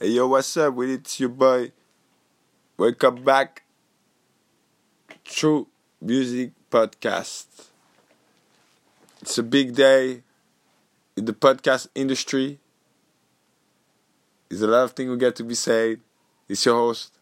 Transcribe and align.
Hey 0.00 0.08
yo, 0.08 0.26
what's 0.26 0.56
up 0.56 0.74
with 0.74 0.90
it? 0.90 1.00
It's 1.02 1.20
your 1.20 1.28
boy. 1.28 1.70
Welcome 2.76 3.22
back. 3.22 3.62
True 5.24 5.68
Music 6.00 6.50
Podcast. 6.68 7.46
It's 9.22 9.38
a 9.38 9.44
big 9.44 9.76
day 9.76 10.24
in 11.16 11.26
the 11.26 11.32
podcast 11.32 11.86
industry. 11.94 12.58
There's 14.48 14.62
a 14.62 14.66
lot 14.66 14.82
of 14.82 14.92
things 14.94 15.10
we 15.10 15.16
get 15.16 15.36
to 15.36 15.44
be 15.44 15.54
said. 15.54 16.00
It's 16.48 16.66
your 16.66 16.74
host, 16.74 17.12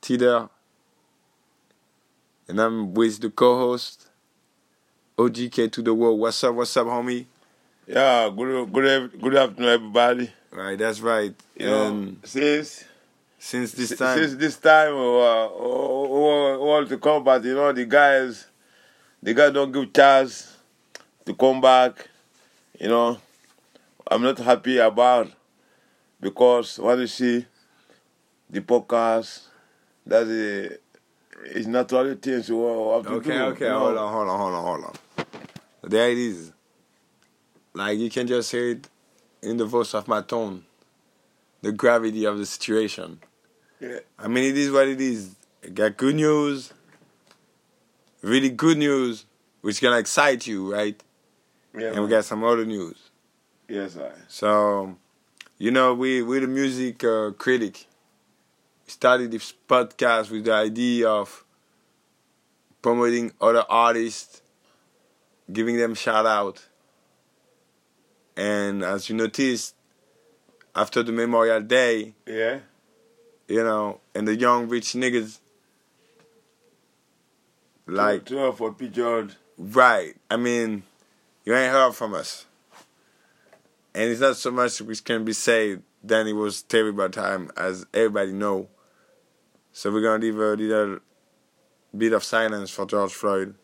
Tider. 0.00 0.50
And 2.48 2.60
I'm 2.60 2.92
with 2.92 3.20
the 3.20 3.30
co-host, 3.30 4.08
OGK 5.16 5.70
to 5.70 5.80
the 5.82 5.94
world. 5.94 6.18
What's 6.18 6.42
up, 6.42 6.56
what's 6.56 6.76
up, 6.76 6.88
homie? 6.88 7.26
Yeah, 7.86 8.28
good 8.36 8.72
good 8.72 9.20
good 9.20 9.36
afternoon, 9.36 9.70
everybody. 9.70 10.32
Right, 10.52 10.78
that's 10.78 11.00
right. 11.00 11.34
You 11.56 11.66
know, 11.66 12.14
since 12.24 12.84
since 13.38 13.72
this 13.72 13.96
time, 13.96 14.18
since 14.18 14.34
this 14.36 14.56
time, 14.58 14.92
uh, 14.94 15.48
want 15.48 16.88
to 16.90 16.98
come 16.98 17.24
back. 17.24 17.42
You 17.44 17.54
know, 17.54 17.72
the 17.72 17.86
guys, 17.86 18.46
the 19.22 19.32
guys 19.32 19.52
don't 19.52 19.72
give 19.72 19.92
chance 19.92 20.54
to 21.24 21.34
come 21.34 21.60
back. 21.60 22.08
You 22.78 22.88
know, 22.88 23.18
I'm 24.10 24.22
not 24.22 24.38
happy 24.38 24.76
about 24.78 25.30
because 26.20 26.78
when 26.78 27.00
you 27.00 27.06
see 27.06 27.46
the 28.50 28.60
podcast, 28.60 29.40
that's 30.06 30.28
a 30.28 30.70
it's 31.44 31.66
natural 31.66 32.14
things 32.16 32.50
we 32.50 32.56
have 32.58 33.04
to 33.04 33.12
Okay, 33.14 33.30
do. 33.30 33.42
okay, 33.44 33.64
you 33.64 33.70
know. 33.70 33.78
hold 33.78 33.96
on, 33.96 34.12
hold 34.12 34.28
on, 34.28 34.38
hold 34.38 34.54
on, 34.54 34.64
hold 34.64 34.84
on. 34.84 35.26
There 35.90 36.10
it 36.10 36.18
is. 36.18 36.52
Like 37.74 37.98
you 37.98 38.10
can 38.10 38.26
just 38.26 38.52
hear 38.52 38.68
it 38.70 38.86
in 39.42 39.56
the 39.56 39.64
voice 39.64 39.94
of 39.94 40.08
my 40.08 40.22
tone. 40.22 40.64
The 41.62 41.72
gravity 41.72 42.24
of 42.24 42.38
the 42.38 42.46
situation. 42.46 43.20
Yeah. 43.80 43.98
I 44.18 44.28
mean, 44.28 44.44
it 44.44 44.56
is 44.56 44.70
what 44.70 44.88
it 44.88 45.00
is. 45.00 45.34
I 45.64 45.68
got 45.68 45.96
good 45.96 46.14
news, 46.16 46.72
really 48.22 48.50
good 48.50 48.78
news, 48.78 49.26
which 49.60 49.80
gonna 49.80 49.98
excite 49.98 50.46
you, 50.46 50.72
right? 50.72 51.00
Yeah, 51.76 51.92
And 51.92 52.02
we 52.02 52.08
got 52.08 52.24
some 52.24 52.42
other 52.44 52.64
news. 52.64 52.96
yes, 53.68 53.96
I. 53.96 54.10
So, 54.28 54.96
you 55.58 55.70
know, 55.70 55.94
we 55.94 56.22
we 56.22 56.40
the 56.40 56.46
music 56.48 57.02
uh, 57.04 57.30
critic. 57.38 57.86
We 58.86 58.90
started 58.90 59.30
this 59.30 59.54
podcast 59.68 60.30
with 60.30 60.44
the 60.44 60.52
idea 60.52 61.08
of 61.08 61.44
promoting 62.82 63.32
other 63.40 63.64
artists, 63.68 64.42
giving 65.52 65.76
them 65.76 65.94
shout 65.94 66.26
out. 66.26 66.66
And 68.36 68.82
as 68.82 69.08
you 69.08 69.16
noticed, 69.16 69.74
after 70.74 71.02
the 71.02 71.12
Memorial 71.12 71.60
Day, 71.60 72.14
Yeah. 72.26 72.60
you 73.48 73.62
know, 73.62 74.00
and 74.14 74.26
the 74.26 74.34
young 74.36 74.68
rich 74.68 74.92
niggas, 74.94 75.38
like, 77.86 78.24
twelve 78.26 78.56
for 78.58 78.72
picture. 78.72 79.28
right, 79.58 80.16
I 80.30 80.36
mean, 80.36 80.82
you 81.44 81.54
ain't 81.54 81.72
heard 81.72 81.94
from 81.94 82.14
us. 82.14 82.46
And 83.94 84.10
it's 84.10 84.20
not 84.20 84.36
so 84.36 84.50
much 84.50 84.80
which 84.80 85.04
can 85.04 85.24
be 85.24 85.34
said 85.34 85.82
than 86.02 86.26
it 86.26 86.32
was 86.32 86.62
terrible 86.62 87.08
time, 87.10 87.50
as 87.56 87.84
everybody 87.92 88.32
know. 88.32 88.68
So 89.72 89.90
we're 89.92 90.00
gonna 90.02 90.22
leave 90.22 90.38
a 90.38 90.54
little 90.56 90.98
bit 91.96 92.12
of 92.14 92.24
silence 92.24 92.70
for 92.70 92.86
George 92.86 93.12
Floyd. 93.12 93.54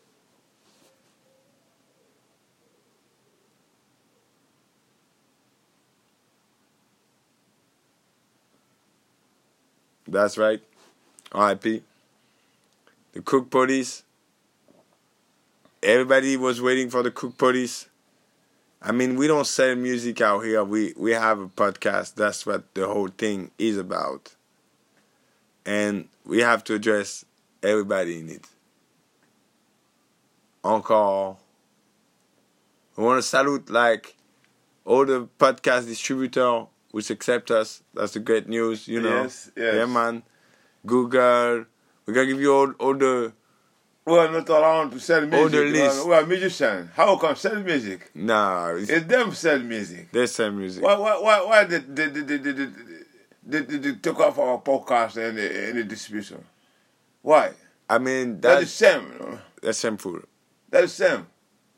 That's 10.11 10.37
right. 10.37 10.61
R.I.P. 11.31 11.83
The 13.13 13.21
Cook 13.21 13.49
Police. 13.49 14.03
Everybody 15.81 16.35
was 16.35 16.61
waiting 16.61 16.89
for 16.89 17.03
the 17.03 17.11
Cook 17.11 17.37
Police. 17.37 17.87
I 18.81 18.91
mean, 18.91 19.15
we 19.15 19.27
don't 19.27 19.45
sell 19.45 19.75
music 19.75 20.21
out 20.21 20.39
here. 20.39 20.63
We 20.63 20.93
we 20.97 21.11
have 21.11 21.39
a 21.39 21.47
podcast. 21.47 22.15
That's 22.15 22.45
what 22.45 22.73
the 22.73 22.87
whole 22.87 23.09
thing 23.09 23.51
is 23.57 23.77
about. 23.77 24.35
And 25.65 26.07
we 26.25 26.39
have 26.39 26.63
to 26.65 26.75
address 26.75 27.25
everybody 27.61 28.19
in 28.19 28.29
it. 28.29 28.45
Encore. 30.63 31.37
We 32.95 33.03
want 33.03 33.19
to 33.19 33.23
salute 33.27 33.69
like 33.69 34.15
all 34.85 35.05
the 35.05 35.27
podcast 35.37 35.85
distributor 35.85 36.65
which 36.91 37.09
accept 37.09 37.51
us. 37.51 37.83
That's 37.93 38.13
the 38.13 38.19
great 38.19 38.47
news, 38.47 38.87
you 38.87 39.01
know. 39.01 39.23
Yes, 39.23 39.51
yes. 39.55 39.75
Yeah, 39.75 39.85
man. 39.85 40.23
Google. 40.85 41.65
We're 42.05 42.13
gonna 42.13 42.25
give 42.27 42.41
you 42.41 42.53
all 42.53 42.71
all 42.79 42.95
the 42.95 43.33
We 44.05 44.17
are 44.17 44.31
not 44.31 44.49
around 44.49 44.91
to 44.91 44.99
sell 44.99 45.21
music. 45.21 45.39
All 45.39 45.49
the 45.49 45.57
we 45.59 45.67
are- 45.81 45.83
list. 45.85 46.07
We 46.07 46.13
are 46.15 46.25
musicians. 46.25 46.89
How 46.95 47.15
come 47.17 47.35
sell 47.35 47.55
music? 47.61 48.09
nah. 48.15 48.69
It's, 48.73 48.89
It's 48.89 49.05
them 49.05 49.33
sell 49.33 49.59
music. 49.59 50.11
they 50.11 50.25
sell 50.27 50.51
music. 50.51 50.83
Why 50.83 50.95
why 50.97 51.19
why 51.21 51.43
why 51.45 51.63
did 51.65 51.95
they 51.95 52.07
they 52.07 52.21
they 52.21 52.37
they 52.37 52.51
they, 52.53 53.61
they, 53.61 53.77
they, 53.77 53.93
took 53.95 54.19
off 54.19 54.37
our 54.37 54.59
podcast 54.61 55.17
and 55.17 55.37
the, 55.37 55.69
and 55.69 55.77
the 55.79 55.83
distribution? 55.83 56.43
Why? 57.21 57.51
I 57.89 57.97
mean, 57.97 58.39
That 58.41 58.61
is 58.63 58.77
that's 58.79 58.93
same. 58.93 59.11
You 59.13 59.19
know? 59.19 59.39
that's 59.61 59.79
shameful. 59.79 60.19
That 60.69 60.83
is 60.85 60.93
same. 60.93 61.25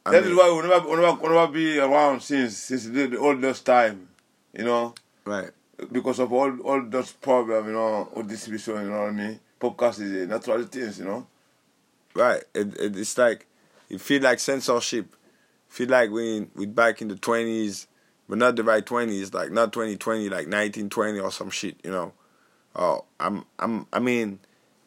I 0.05 0.11
That 0.11 0.23
is 0.23 0.28
mean- 0.29 0.38
why 0.38 0.51
we 0.51 0.67
never 0.67 0.88
we 0.88 0.95
never, 0.95 1.13
we 1.22 1.29
never 1.29 1.47
be 1.51 1.79
around 1.79 2.22
since 2.22 2.57
since 2.57 2.85
the, 2.85 3.07
the 3.07 3.17
oldest 3.19 3.66
time. 3.66 4.07
You 4.53 4.66
know, 4.66 4.93
Right. 5.25 5.51
because 5.91 6.19
of 6.19 6.31
all 6.33 6.59
all 6.61 6.81
those 6.83 7.11
problems. 7.11 7.67
You 7.67 7.73
know, 7.73 8.09
with 8.15 8.29
distribution. 8.29 8.75
You 8.83 8.89
know 8.89 9.01
what 9.01 9.09
I 9.09 9.11
mean? 9.11 9.39
Podcast 9.59 10.01
is 10.01 10.11
a 10.23 10.27
natural 10.27 10.63
thing, 10.63 10.91
You 10.97 11.05
know. 11.05 11.27
Right. 12.15 12.43
It, 12.53 12.77
it, 12.79 12.97
it's 12.97 13.17
like 13.17 13.47
you 13.89 13.99
feel 13.99 14.21
like 14.21 14.39
censorship. 14.39 15.15
Feel 15.67 15.89
like 15.89 16.09
we 16.11 16.47
we 16.55 16.65
back 16.65 17.01
in 17.01 17.07
the 17.07 17.15
twenties, 17.15 17.87
but 18.27 18.37
not 18.37 18.55
the 18.55 18.63
right 18.63 18.85
twenties. 18.85 19.33
Like 19.33 19.51
not 19.51 19.71
twenty 19.71 19.95
twenty, 19.95 20.29
like 20.29 20.47
nineteen 20.47 20.89
twenty 20.89 21.19
or 21.19 21.31
some 21.31 21.49
shit. 21.49 21.77
You 21.83 21.91
know. 21.91 22.13
Oh, 22.75 23.05
I'm 23.19 23.45
I'm. 23.59 23.87
I 23.93 23.99
mean, 23.99 24.39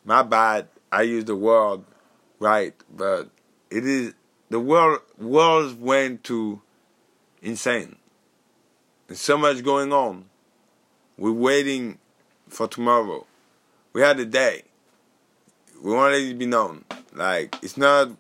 my 0.05 0.23
bad. 0.23 0.69
I 0.93 1.03
use 1.03 1.25
the 1.25 1.35
word 1.37 1.83
right, 2.39 2.75
but 2.95 3.31
it 3.71 3.87
is 3.87 4.15
the 4.51 4.61
world. 4.61 5.01
World 5.19 5.81
went 5.81 6.25
to 6.25 6.61
insane. 7.43 7.97
There's 9.07 9.21
so 9.21 9.37
much 9.37 9.63
going 9.63 9.93
on. 9.93 10.25
We're 11.19 11.33
waiting 11.33 11.99
for 12.49 12.67
tomorrow. 12.67 13.27
We 13.93 14.01
had 14.01 14.19
a 14.19 14.25
day. 14.25 14.63
We 15.83 15.93
want 15.93 16.15
it 16.15 16.29
to 16.29 16.35
be 16.35 16.47
known. 16.47 16.85
Like 17.13 17.57
it's 17.63 17.77
not. 17.77 18.11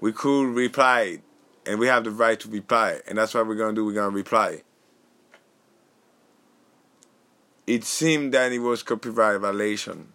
We 0.00 0.12
could 0.12 0.54
reply, 0.54 1.20
and 1.66 1.78
we 1.78 1.86
have 1.86 2.04
the 2.04 2.10
right 2.10 2.38
to 2.40 2.48
reply, 2.48 3.00
and 3.06 3.18
that's 3.18 3.34
what 3.34 3.46
we're 3.46 3.54
gonna 3.54 3.72
do. 3.72 3.84
We're 3.84 3.94
gonna 3.94 4.10
reply. 4.10 4.62
It 7.66 7.84
seemed 7.84 8.34
that 8.34 8.50
it 8.52 8.60
was 8.60 8.82
copyright 8.82 9.40
violation. 9.40 10.12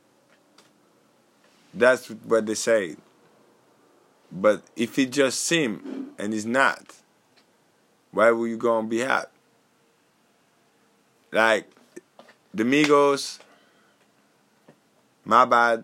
That's 1.74 2.08
what 2.08 2.46
they 2.46 2.56
say. 2.56 2.96
But 4.32 4.64
if 4.76 4.98
it 4.98 5.12
just 5.12 5.42
seemed 5.42 6.12
and 6.18 6.34
it's 6.34 6.46
not, 6.46 6.96
why 8.12 8.32
would 8.32 8.50
you 8.50 8.58
go 8.58 8.78
on 8.78 8.90
behalf? 8.90 9.28
Like 11.34 11.66
the 12.54 12.64
Migos, 12.64 13.40
my 15.26 15.46
bad, 15.46 15.84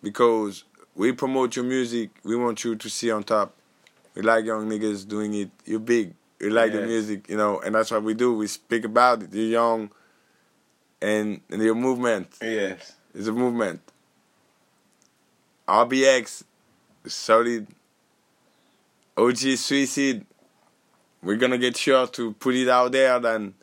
because 0.00 0.62
we 0.94 1.10
promote 1.10 1.56
your 1.56 1.64
music. 1.64 2.10
We 2.22 2.36
want 2.36 2.62
you 2.62 2.76
to 2.76 2.88
see 2.88 3.10
on 3.10 3.24
top. 3.24 3.54
We 4.14 4.22
like 4.22 4.44
young 4.44 4.70
niggas 4.70 5.08
doing 5.08 5.34
it. 5.34 5.50
You're 5.64 5.80
big. 5.80 6.14
We 6.40 6.50
like 6.50 6.70
the 6.72 6.82
music, 6.82 7.28
you 7.28 7.36
know, 7.36 7.58
and 7.58 7.74
that's 7.74 7.90
what 7.90 8.04
we 8.04 8.14
do. 8.14 8.36
We 8.36 8.46
speak 8.46 8.84
about 8.84 9.24
it. 9.24 9.34
You're 9.34 9.46
young, 9.46 9.90
and, 11.02 11.40
and 11.50 11.60
your 11.60 11.74
movement 11.74 12.28
Yes. 12.40 12.92
it's 13.12 13.26
a 13.26 13.32
movement. 13.32 13.80
RBX, 15.66 16.44
solid. 17.06 17.66
OG 19.16 19.36
Suicide. 19.56 20.24
We're 21.22 21.36
gonna 21.36 21.58
get 21.58 21.76
sure 21.76 22.06
to 22.06 22.32
put 22.34 22.54
it 22.54 22.68
out 22.68 22.92
there. 22.92 23.18
Then 23.18 23.54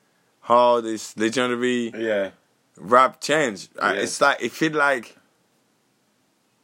how 0.42 0.82
this 0.82 1.16
legendary 1.18 1.92
Yeah. 1.96 2.32
rap 2.78 3.22
change. 3.22 3.70
Yeah. 3.76 3.92
It's 3.94 4.20
like 4.22 4.42
it 4.42 4.52
feel 4.52 4.74
like 4.74 5.16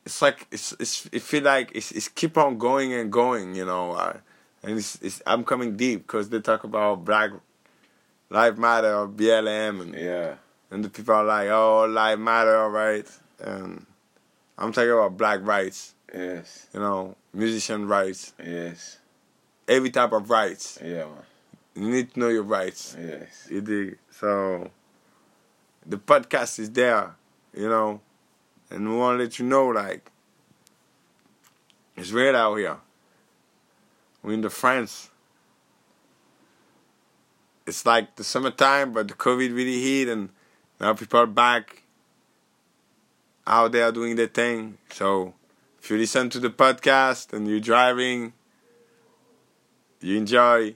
it's 0.06 0.22
like 0.22 0.48
it's 0.52 0.74
it's 0.80 1.06
it 1.12 1.22
feel 1.22 1.44
like 1.44 1.72
it's 1.76 1.92
it's 1.92 2.08
keep 2.08 2.38
on 2.38 2.58
going 2.58 2.94
and 2.94 3.12
going, 3.12 3.56
you 3.56 3.66
know. 3.66 3.92
Uh, 3.94 4.18
and 4.64 4.78
it's 4.78 4.96
it's 5.02 5.22
I'm 5.28 5.44
coming 5.44 5.76
deep 5.76 6.08
because 6.08 6.30
they 6.30 6.40
talk 6.40 6.64
about 6.64 7.04
Black 7.06 7.32
Life 8.30 8.58
Matter 8.58 8.94
or 8.96 9.08
BLM 9.08 9.82
and 9.82 9.94
Yeah. 9.96 10.36
and 10.72 10.84
the 10.84 10.90
people 10.90 11.14
are 11.16 11.24
like, 11.24 11.50
oh, 11.50 11.86
life 11.86 12.20
matter, 12.20 12.56
all 12.58 12.70
right. 12.70 13.08
And 13.40 13.86
I'm 14.58 14.72
talking 14.74 14.92
about 14.92 15.16
black 15.18 15.40
rights, 15.44 15.94
Yes. 16.14 16.68
you 16.74 16.80
know, 16.80 17.16
musician 17.34 17.88
rights, 17.88 18.34
Yes. 18.44 18.98
every 19.68 19.92
type 19.92 20.12
of 20.14 20.30
rights. 20.30 20.80
Yeah, 20.84 21.06
man. 21.06 21.24
You 21.78 21.92
need 21.92 22.12
to 22.16 22.20
know 22.20 22.30
your 22.30 22.42
rights. 22.42 22.98
Yes. 23.00 23.48
You 23.52 23.62
dig? 23.62 24.00
So 24.10 24.72
the 25.86 25.98
podcast 25.98 26.58
is 26.58 26.72
there, 26.72 27.16
you 27.54 27.70
know, 27.70 28.02
and 28.72 28.90
we 28.90 28.96
want 28.96 29.20
to 29.20 29.24
let 29.24 29.38
you 29.38 29.46
know 29.46 29.68
like 29.68 30.10
it's 31.96 32.12
red 32.12 32.34
out 32.34 32.56
here. 32.56 32.78
We're 34.24 34.34
in 34.34 34.42
the 34.42 34.50
France. 34.50 35.12
It's 37.68 37.86
like 37.86 38.16
the 38.16 38.24
summertime, 38.24 38.92
but 38.92 39.10
the 39.10 39.14
COVID 39.14 39.56
really 39.56 39.80
hit, 39.80 40.10
and 40.10 40.30
now 40.80 40.96
people 40.96 41.20
are 41.20 41.28
back 41.28 41.84
out 43.46 43.72
there 43.72 43.92
doing 43.92 44.16
their 44.16 44.28
thing. 44.28 44.80
So 44.90 45.36
if 45.80 45.92
you 45.92 45.98
listen 45.98 46.32
to 46.32 46.40
the 46.40 46.50
podcast 46.50 47.34
and 47.34 47.48
you're 47.48 47.60
driving, 47.60 48.34
you 50.02 50.18
enjoy 50.18 50.74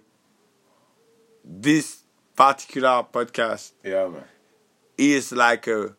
this 1.43 2.03
particular 2.35 3.03
podcast 3.11 3.71
Yeah, 3.83 4.07
man. 4.07 4.23
is 4.97 5.31
like 5.31 5.67
a, 5.67 5.95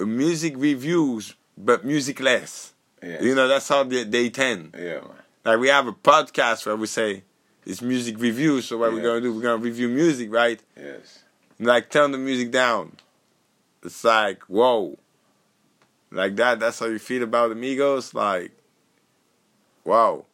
a 0.00 0.06
music 0.06 0.54
reviews 0.56 1.34
but 1.56 1.84
music 1.84 2.20
less. 2.20 2.72
Yeah. 3.02 3.20
You 3.22 3.34
know, 3.34 3.48
that's 3.48 3.68
how 3.68 3.82
they, 3.84 4.04
they 4.04 4.30
tend. 4.30 4.74
Yeah, 4.78 5.00
man. 5.00 5.10
Like 5.44 5.58
we 5.58 5.68
have 5.68 5.86
a 5.86 5.92
podcast 5.92 6.64
where 6.66 6.76
we 6.76 6.86
say 6.86 7.24
it's 7.66 7.82
music 7.82 8.18
reviews, 8.18 8.66
so 8.66 8.78
what 8.78 8.92
we're 8.92 9.02
gonna 9.02 9.20
do, 9.20 9.34
we're 9.34 9.42
gonna 9.42 9.56
review 9.56 9.88
music, 9.88 10.32
right? 10.32 10.60
Yes. 10.76 11.24
like 11.58 11.90
turn 11.90 12.12
the 12.12 12.18
music 12.18 12.50
down. 12.50 12.96
It's 13.82 14.04
like 14.04 14.42
whoa, 14.44 14.98
like 16.12 16.36
that. 16.36 16.60
That's 16.60 16.78
how 16.78 16.86
you 16.86 16.98
feel 17.00 17.24
about 17.24 17.50
Amigos. 17.52 18.14
Like 18.14 18.52
wow. 19.84 20.24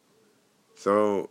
So 0.75 1.29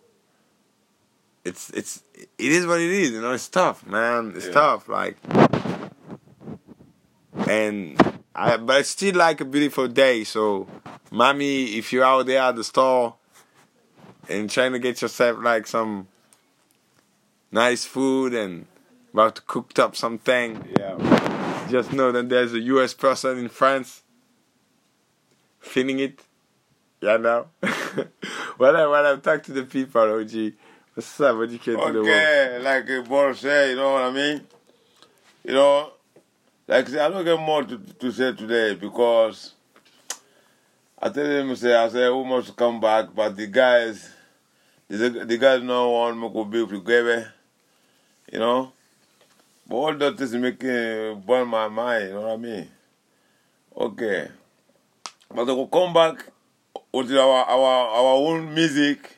it's 1.49 1.71
it's 1.71 2.03
it 2.15 2.53
is 2.59 2.67
what 2.67 2.81
it 2.81 2.91
is. 2.91 3.11
You 3.13 3.21
know, 3.21 3.33
it's 3.33 3.49
tough, 3.49 3.87
man. 3.87 4.33
It's 4.37 4.47
Yeah. 4.47 4.53
tough. 4.53 4.89
Like 4.89 5.17
and 7.49 7.97
I 8.35 8.57
but 8.57 8.81
it's 8.81 8.91
still 8.91 9.15
like 9.17 9.41
a 9.41 9.45
beautiful 9.45 9.89
day. 9.89 10.25
So, 10.25 10.67
mommy, 11.11 11.77
if 11.79 11.93
you're 11.93 12.05
out 12.05 12.27
there 12.27 12.43
at 12.43 12.57
the 12.57 12.65
store 12.65 13.15
and 14.29 14.51
trying 14.51 14.73
to 14.73 14.79
get 14.79 15.01
yourself 15.03 15.39
like 15.43 15.67
some 15.67 16.09
nice 17.51 17.85
food 17.85 18.35
and 18.35 18.67
about 19.13 19.37
to 19.37 19.43
cook 19.43 19.79
up 19.79 19.97
something, 19.97 20.63
Yeah, 20.79 21.67
just 21.71 21.93
know 21.93 22.13
that 22.13 22.29
there's 22.29 22.53
a 22.53 22.61
U.S. 22.61 22.95
person 22.95 23.39
in 23.39 23.49
France 23.49 24.03
feeling 25.61 25.99
it. 26.01 26.21
Yeah, 27.01 27.17
now. 27.17 27.47
when 28.57 28.75
I 28.77 28.87
when 28.87 29.07
I 29.07 29.17
talk 29.17 29.43
to 29.45 29.53
the 29.53 29.63
people, 29.63 30.03
OG, 30.03 30.53
Sa 30.99 31.33
vè 31.33 31.47
di 31.47 31.59
kèd 31.63 31.79
lè 31.79 32.01
wè. 32.03 32.17
Ok, 32.17 32.65
like 32.65 33.09
Paul 33.09 33.35
say, 33.35 33.71
you 33.71 33.77
know 33.77 33.93
what 33.93 34.03
I 34.05 34.11
mean? 34.11 34.41
You 35.45 35.55
know, 35.55 35.93
like 36.67 36.89
I 36.91 37.09
don't 37.09 37.25
get 37.25 37.39
more 37.39 37.63
to, 37.65 37.79
to 37.79 38.11
say 38.13 38.33
today 38.33 38.75
because 38.75 39.53
I 41.01 41.11
tell 41.11 41.25
him, 41.25 41.55
say, 41.55 41.75
I 41.77 41.89
say, 41.89 42.11
we 42.11 42.25
must 42.25 42.57
come 42.57 42.81
back, 42.81 43.15
but 43.15 43.37
the 43.37 43.47
guys, 43.47 44.11
the, 44.89 45.11
the 45.11 45.39
guys 45.39 45.63
no 45.63 45.91
want 45.91 46.19
me 46.19 46.29
to 46.29 46.45
be 46.45 46.67
together, 46.67 47.33
you 48.33 48.41
know? 48.41 48.73
But 49.69 49.77
all 49.77 49.95
that 49.95 50.21
is 50.21 50.35
making 50.35 51.23
burn 51.25 51.47
my 51.47 51.69
mind, 51.69 52.09
you 52.09 52.15
know 52.15 52.23
what 52.23 52.33
I 52.33 52.37
mean? 52.37 52.69
Okay. 53.77 54.29
But 55.33 55.49
I 55.49 55.69
come 55.71 55.93
back 55.93 56.27
with 56.93 57.13
our, 57.13 57.45
our, 57.45 57.89
our 57.91 58.15
own 58.17 58.53
music, 58.53 59.18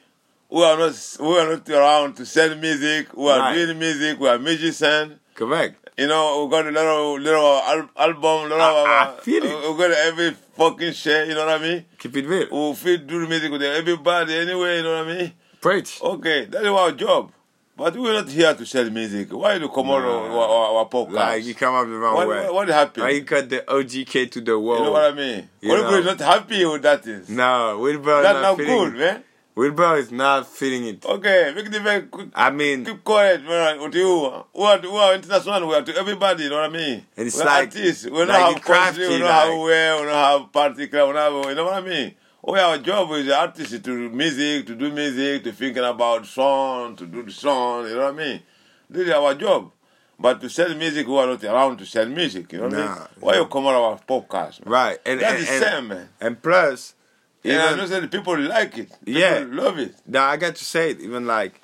we 0.50 0.62
are 0.64 0.76
not 0.78 1.16
we 1.20 1.38
are 1.38 1.48
not 1.56 1.68
around 1.70 2.14
to 2.16 2.26
sell 2.26 2.54
music. 2.56 3.08
We 3.16 3.30
are 3.30 3.38
Right. 3.38 3.54
doing 3.54 3.78
music. 3.78 4.18
We 4.20 4.28
are 4.28 4.38
musicians. 4.38 5.14
Correct. 5.34 5.76
You 5.96 6.06
know, 6.06 6.44
we 6.44 6.50
got 6.50 6.66
a 6.66 6.70
little 6.70 7.18
little 7.20 7.58
al- 7.72 7.90
album. 7.96 8.48
Little, 8.48 8.60
I- 8.60 9.14
I 9.18 9.20
feel 9.22 9.44
it. 9.44 9.70
We 9.70 9.78
got 9.78 9.90
every 9.92 10.34
fucking 10.56 10.92
shit. 10.92 11.28
You 11.28 11.34
know 11.34 11.46
what 11.46 11.60
I 11.60 11.62
mean? 11.62 11.84
Keep 11.98 12.16
it 12.16 12.26
real. 12.26 12.48
We 12.70 12.74
feel 12.74 12.98
do 12.98 13.20
the 13.22 13.28
music 13.28 13.50
with 13.52 13.62
everybody 13.62 14.34
anyway. 14.34 14.78
You 14.78 14.82
know 14.84 14.98
what 15.04 15.08
I 15.08 15.16
mean? 15.18 15.32
Preach. 15.60 16.00
Okay, 16.02 16.46
that 16.46 16.62
is 16.62 16.68
our 16.68 16.92
job. 16.92 17.32
But 17.76 17.96
we're 17.96 18.12
not 18.12 18.28
here 18.28 18.52
to 18.54 18.66
sell 18.66 18.90
music. 18.90 19.28
Why 19.32 19.56
do 19.56 19.64
you 19.64 19.70
come 19.70 19.88
on 19.90 20.02
Nah. 20.02 20.08
our, 20.08 20.48
our, 20.48 20.78
our 20.80 20.86
podcast? 20.86 21.12
Like 21.12 21.44
you 21.44 21.54
come 21.54 21.74
up 21.74 21.86
the 21.86 21.92
wrong 21.96 22.14
what, 22.14 22.28
way. 22.28 22.44
what, 22.44 22.54
what 22.54 22.68
happened? 22.68 23.04
Why 23.04 23.10
you 23.10 23.24
cut 23.24 23.48
the 23.48 23.60
OGK 23.66 24.30
to 24.32 24.40
the 24.42 24.58
world? 24.58 24.80
you 24.80 24.84
know 24.86 24.92
what 24.92 25.12
I 25.12 25.14
mean? 25.14 25.48
You 25.62 25.74
is 25.74 26.04
not 26.04 26.20
happy 26.20 26.64
with 26.66 26.82
that 26.82 27.06
is. 27.06 27.28
No, 27.30 27.78
Wilbur 27.78 28.20
That's 28.22 28.34
not 28.42 28.58
not 28.58 28.66
good, 28.66 28.94
man. 28.94 29.24
Wilbur 29.60 29.96
is 29.96 30.10
not 30.10 30.46
feeling 30.46 30.86
it. 30.86 31.04
Okay, 31.04 31.52
make 31.54 31.70
the 31.70 31.80
very 31.80 32.02
quick 32.02 32.28
I 32.34 32.48
mean, 32.50 32.82
keep 32.82 33.04
quiet, 33.04 33.44
man. 33.44 33.78
With 33.82 33.94
you, 33.94 34.44
we 34.54 34.64
are, 34.64 34.80
we 34.80 34.88
are 34.88 35.14
international. 35.14 35.68
We 35.68 35.74
are 35.74 35.82
to 35.82 35.96
everybody. 35.98 36.44
You 36.44 36.48
know 36.48 36.56
what 36.62 36.70
I 36.70 36.72
mean? 36.72 37.06
And 37.14 37.26
it's 37.26 37.36
We're 37.36 37.44
like- 37.44 37.66
artists. 37.68 38.04
We 38.06 38.10
don't 38.10 38.28
like 38.28 38.38
have 38.40 38.56
in 38.56 38.62
crafty, 38.62 39.00
country. 39.00 39.08
We 39.08 39.18
don't 39.18 39.28
like- 39.28 39.50
have 39.50 39.58
wear. 39.58 39.96
We 39.96 40.02
don't 40.06 40.40
have 40.40 40.52
party 40.52 40.86
club. 40.86 41.08
We 41.08 41.12
don't 41.14 41.44
have. 41.44 41.50
You 41.50 41.54
know 41.56 41.64
what 41.64 41.74
I 41.74 41.80
mean? 41.86 42.14
Oh, 42.42 42.56
our 42.56 42.78
job 42.78 43.10
is 43.12 43.28
artists 43.30 43.72
to 43.72 43.78
do 43.80 44.08
music, 44.08 44.66
to 44.68 44.74
do 44.74 44.90
music, 44.90 45.44
to 45.44 45.52
thinking 45.52 45.84
about 45.84 46.24
song, 46.24 46.96
to 46.96 47.04
do 47.04 47.22
the 47.22 47.30
song. 47.30 47.86
You 47.86 47.96
know 47.96 48.04
what 48.04 48.14
I 48.14 48.16
mean? 48.16 48.40
This 48.88 49.08
is 49.08 49.12
our 49.12 49.34
job. 49.34 49.72
But 50.18 50.40
to 50.40 50.48
sell 50.48 50.74
music, 50.74 51.06
we 51.06 51.18
are 51.18 51.26
not 51.26 51.44
around 51.44 51.76
to 51.80 51.84
sell 51.84 52.06
music. 52.06 52.50
You 52.54 52.60
know 52.60 52.68
what 52.68 52.74
I 52.74 52.86
mean? 52.86 53.06
Why 53.20 53.32
nah. 53.32 53.38
you 53.40 53.46
come 53.46 53.66
on 53.66 53.74
our 53.74 53.98
podcast? 54.08 54.64
Man? 54.64 54.72
right. 54.72 54.98
And, 55.04 55.20
That's 55.20 55.38
and, 55.38 55.46
the 55.46 55.52
and, 55.52 55.64
same, 55.64 55.88
man. 55.88 56.08
and 56.18 56.42
plus, 56.42 56.94
And 57.42 57.52
I 57.54 57.66
even, 57.66 57.78
know 57.78 57.86
that 57.86 58.00
the 58.02 58.08
people 58.08 58.38
like 58.38 58.76
it. 58.78 58.90
People 59.04 59.20
Yeah. 59.20 59.44
love 59.48 59.78
it. 59.78 59.94
now 60.06 60.26
I 60.26 60.36
got 60.36 60.56
to 60.56 60.64
say 60.64 60.90
it, 60.90 61.00
even 61.00 61.26
like, 61.26 61.60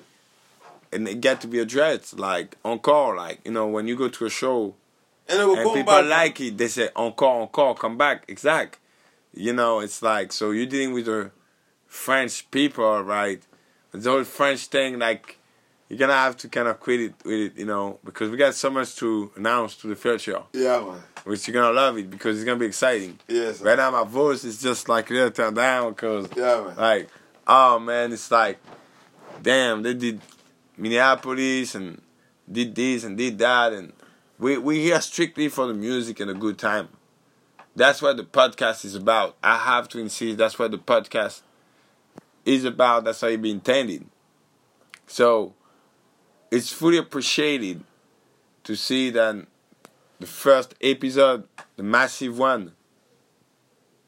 and 0.91 1.07
it 1.07 1.21
got 1.21 1.41
to 1.41 1.47
be 1.47 1.59
addressed, 1.59 2.17
like, 2.17 2.55
encore, 2.63 3.15
like, 3.15 3.41
you 3.45 3.51
know, 3.51 3.67
when 3.67 3.87
you 3.87 3.95
go 3.95 4.07
to 4.09 4.25
a 4.25 4.29
show, 4.29 4.73
And, 5.29 5.39
and 5.41 5.57
people 5.73 5.83
back. 5.83 6.05
like 6.05 6.39
it. 6.41 6.57
They 6.57 6.67
say 6.69 6.89
encore, 6.95 7.41
encore, 7.41 7.75
come 7.75 7.97
back, 7.97 8.23
exact. 8.27 8.79
You 9.33 9.53
know, 9.53 9.81
it's 9.81 10.01
like 10.01 10.31
so 10.31 10.51
you're 10.51 10.65
dealing 10.65 10.93
with 10.93 11.05
the 11.05 11.31
French 11.85 12.49
people, 12.49 13.01
right? 13.03 13.41
The 13.91 14.09
whole 14.09 14.23
French 14.23 14.67
thing, 14.67 14.97
like 14.99 15.37
you're 15.89 15.99
gonna 15.99 16.13
have 16.13 16.35
to 16.37 16.49
kind 16.49 16.67
of 16.67 16.79
quit 16.79 16.99
it 17.01 17.13
with 17.23 17.33
it, 17.33 17.57
you 17.57 17.65
know, 17.65 17.99
because 18.03 18.29
we 18.29 18.37
got 18.37 18.53
so 18.55 18.69
much 18.69 18.95
to 18.97 19.31
announce 19.35 19.75
to 19.77 19.87
the 19.87 19.95
future, 19.95 20.41
Yeah, 20.53 20.79
man. 20.81 21.01
which 21.23 21.47
you're 21.47 21.53
gonna 21.53 21.73
love 21.73 21.97
it 21.97 22.09
because 22.09 22.37
it's 22.37 22.45
gonna 22.45 22.59
be 22.59 22.65
exciting. 22.65 23.19
Yes. 23.27 23.61
Right 23.61 23.77
now, 23.77 23.91
my 23.91 24.03
voice 24.03 24.43
is 24.43 24.61
just 24.61 24.89
like 24.89 25.09
a 25.09 25.13
little 25.13 25.31
turned 25.31 25.55
down 25.55 25.93
because, 25.93 26.27
Yeah, 26.35 26.63
man. 26.67 26.75
like, 26.75 27.09
oh 27.47 27.79
man, 27.79 28.11
it's 28.11 28.29
like, 28.31 28.57
damn, 29.41 29.81
they 29.83 29.93
did 29.93 30.21
Minneapolis 30.77 31.73
and 31.75 32.01
did 32.51 32.75
this 32.75 33.03
and 33.03 33.17
did 33.17 33.37
that, 33.39 33.73
and 33.73 33.93
we 34.39 34.57
we 34.57 34.79
here 34.81 35.01
strictly 35.01 35.47
for 35.49 35.67
the 35.67 35.73
music 35.73 36.19
and 36.19 36.29
a 36.29 36.33
good 36.33 36.57
time. 36.57 36.89
That's 37.75 38.01
what 38.01 38.17
the 38.17 38.23
podcast 38.23 38.85
is 38.85 38.95
about. 38.95 39.35
I 39.43 39.57
have 39.57 39.87
to 39.89 39.99
insist. 39.99 40.37
That's 40.37 40.57
what 40.57 40.71
the 40.71 40.77
podcast 40.79 41.41
is 42.43 42.65
about. 42.65 43.03
That's 43.03 43.21
how 43.21 43.27
it 43.27 43.41
be 43.41 43.51
intended. 43.51 44.05
So, 45.05 45.53
it's 46.51 46.71
fully 46.71 46.97
appreciated 46.97 47.83
to 48.63 48.75
see 48.75 49.09
that 49.11 49.47
the 50.19 50.27
first 50.27 50.75
episode, 50.81 51.47
the 51.77 51.83
massive 51.83 52.37
one, 52.39 52.73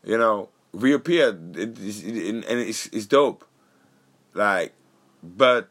you 0.03 0.17
know, 0.17 0.50
reappeared. 0.74 1.55
It, 1.58 1.69
it's- 1.79 2.03
it- 2.03 2.29
and 2.46 2.60
it's, 2.60 2.88
it's 2.88 3.05
dope. 3.05 3.46
Like, 4.34 4.74
but 5.24 5.69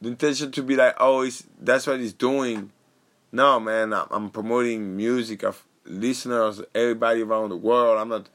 the 0.00 0.08
intention 0.08 0.50
to 0.52 0.62
be 0.62 0.76
like, 0.76 0.94
oh, 0.98 1.22
it's, 1.22 1.44
that's 1.60 1.86
what 1.86 2.00
he's 2.00 2.12
doing. 2.12 2.72
No, 3.32 3.60
man, 3.60 3.92
I'm 3.94 4.30
promoting 4.30 4.96
music 4.96 5.44
of 5.44 5.64
listeners, 5.84 6.62
everybody 6.74 7.22
around 7.22 7.50
the 7.50 7.56
world. 7.56 7.98
I'm 8.00 8.08
not 8.08 8.28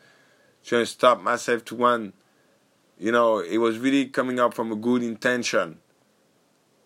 trying 0.65 0.83
to 0.83 0.87
stop 0.87 1.21
myself 1.21 1.65
to 1.65 1.75
one. 1.75 2.13
You 2.99 3.11
know, 3.11 3.39
it 3.39 3.57
was 3.59 3.79
really 3.79 4.07
coming 4.07 4.39
up 4.39 4.53
from 4.53 4.71
a 4.71 4.75
good 4.75 5.03
intention. 5.03 5.79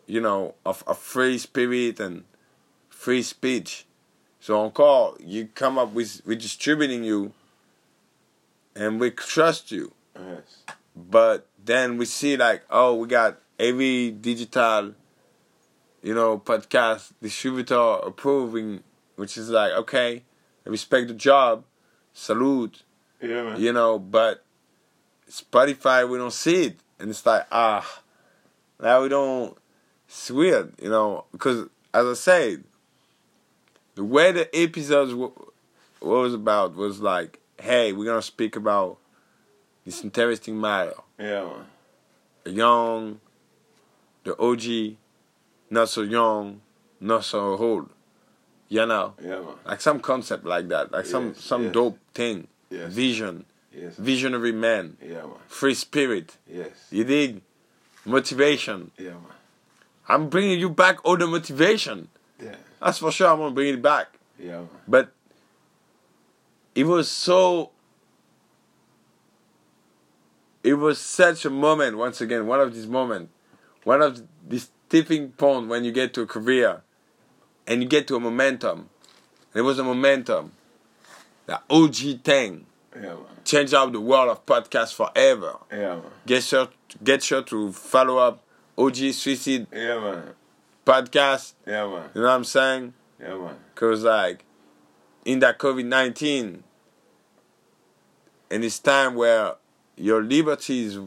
You 0.10 0.22
know, 0.22 0.56
of 0.66 0.84
a 0.88 0.96
free 0.96 1.38
spirit 1.38 2.00
and 2.00 2.24
free 2.89 3.22
speech. 3.22 3.86
So 4.39 4.60
encore, 4.60 5.16
you 5.24 5.50
come 5.54 5.78
up 5.78 5.94
with 5.94 6.22
with 6.25 6.42
distributing 6.42 7.04
you, 7.04 7.32
and 8.75 9.00
we 9.00 9.12
trust 9.12 9.72
you. 9.72 9.94
Yes. 10.16 10.63
But 10.96 11.46
then 11.63 11.98
we 11.98 12.06
see 12.06 12.36
like, 12.38 12.63
oh, 12.72 12.96
we 12.96 13.08
got 13.08 13.38
every 13.60 14.10
digital, 14.10 14.96
you 16.01 16.16
know, 16.16 16.39
podcast 16.39 17.12
distributor 17.22 18.00
approving, 18.04 18.82
which 19.16 19.38
is 19.38 19.50
like, 19.51 19.74
okay, 19.74 20.24
I 20.66 20.70
respect 20.70 21.10
the 21.10 21.13
job, 21.13 21.66
salute, 22.13 22.82
Yeah, 23.22 23.44
man. 23.44 23.62
you 23.62 23.72
know, 23.74 24.00
but 24.00 24.44
Spotify 25.30 26.10
we 26.10 26.18
don't 26.18 26.34
see 26.34 26.66
it, 26.66 26.80
and 26.98 27.12
it's 27.12 27.24
like, 27.28 27.46
ah, 27.51 27.86
now 28.82 29.04
we 29.04 29.10
don't. 29.10 29.56
It's 30.10 30.32
weird, 30.32 30.74
you 30.82 30.89
know, 30.89 31.25
because 31.32 31.68
as 31.94 32.06
I 32.08 32.13
said, 32.16 32.63
the 33.94 34.04
way 34.04 34.32
the 34.32 34.50
episodes 34.60 35.12
w- 35.12 35.32
was 36.01 36.34
about 36.34 36.75
was 36.75 37.00
like, 37.00 37.39
hey, 37.62 37.94
we're 37.94 38.06
gonna 38.06 38.22
speak 38.24 38.56
about 38.56 38.98
this 39.86 40.04
interesting 40.04 40.60
matter 40.60 40.94
Yeah, 41.20 41.44
man. 41.44 41.66
the 42.44 42.51
young, 42.51 43.20
the 44.24 44.36
OG, 44.39 44.98
not 45.70 45.89
so 45.89 46.01
young, 46.01 46.62
not 47.00 47.24
so 47.24 47.56
old. 47.56 47.89
You 48.68 48.86
know, 48.88 49.13
Yeah, 49.24 49.39
man. 49.42 49.56
like 49.66 49.82
some 49.82 50.00
concept 50.00 50.44
like 50.44 50.68
that, 50.70 50.92
like 50.92 51.06
some 51.06 51.30
Yes, 51.30 51.44
some 51.44 51.63
yes. 51.66 51.74
dope 51.74 52.00
thing, 52.16 52.48
Yes. 52.72 52.92
vision, 52.94 53.46
Yes. 53.72 53.96
visionary 53.96 54.54
man, 54.54 54.98
Yeah, 55.01 55.22
man. 55.22 55.34
free 55.48 55.75
spirit. 55.75 56.38
Yes. 56.48 56.88
You 56.89 57.04
dig? 57.04 57.42
Motivation. 58.06 58.92
Yeah, 58.98 59.12
man. 59.12 59.36
I'm 60.10 60.28
bringing 60.30 60.60
you 60.60 60.70
back 60.70 60.98
all 61.06 61.16
the 61.18 61.28
motivation. 61.28 62.08
Yeah. 62.42 62.56
That's 62.82 62.98
for 62.98 63.12
sure. 63.12 63.28
I'm 63.28 63.38
gonna 63.38 63.54
bring 63.54 63.74
it 63.75 63.82
back. 63.82 64.08
Yeah. 64.39 64.63
But 64.88 65.12
it 66.75 66.86
was 66.86 67.10
so. 67.10 67.72
It 70.63 70.74
was 70.74 71.00
such 71.00 71.46
a 71.46 71.50
moment. 71.50 71.98
Once 71.98 72.22
again, 72.22 72.46
one 72.48 72.60
of 72.60 72.74
these 72.74 72.88
moments, 72.88 73.32
one 73.84 74.01
of 74.01 74.22
these 74.48 74.70
tipping 74.89 75.30
point 75.32 75.68
when 75.68 75.84
you 75.84 75.92
get 75.92 76.13
to 76.16 76.22
a 76.22 76.25
career, 76.25 76.82
and 77.68 77.82
you 77.84 77.88
get 77.88 78.08
to 78.08 78.16
a 78.16 78.20
momentum. 78.20 78.89
There 79.54 79.63
was 79.63 79.80
a 79.80 79.84
momentum. 79.84 80.51
The 81.46 81.60
OG 81.70 82.24
thing 82.24 82.66
Yeah, 82.96 83.01
man. 83.01 83.18
changed 83.44 83.74
out 83.74 83.92
the 83.92 84.00
world 84.01 84.30
of 84.30 84.46
podcasts 84.46 84.94
forever. 84.94 85.58
Yeah, 85.72 85.96
man. 85.96 86.01
Get 86.28 86.44
sure, 86.44 86.68
get 87.04 87.24
sure 87.24 87.42
to 87.44 87.72
follow 87.72 88.18
up 88.18 88.44
OG 88.79 88.95
Suicide 89.13 89.67
Yeah, 89.74 90.00
man. 90.00 90.24
podcast. 90.86 91.53
Yeah, 91.67 91.86
man. 91.88 92.09
You 92.15 92.21
know 92.21 92.27
what 92.27 92.33
I'm 92.33 92.43
saying? 92.45 92.93
Yeah, 93.19 93.38
man. 93.38 93.55
Cause 93.75 94.03
like 94.03 94.45
in 95.25 95.39
that 95.39 95.59
COVID 95.59 95.86
nineteen, 95.86 96.63
in 98.50 98.62
this 98.62 98.79
time 98.79 99.15
where 99.15 99.55
your 99.98 100.24
liberties 100.24 100.98